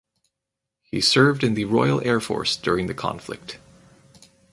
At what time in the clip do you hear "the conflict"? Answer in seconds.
2.87-3.59